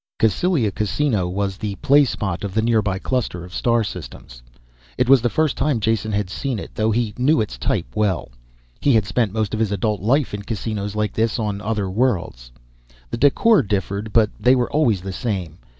[0.17, 4.41] Cassylia Casino was the playspot of the nearby cluster of star systems.
[4.97, 8.29] It was the first time Jason had seen it, though he knew its type well.
[8.79, 12.51] He had spent most of his adult life in casinos like this on other worlds.
[13.11, 15.59] The decor differed but they were always the same.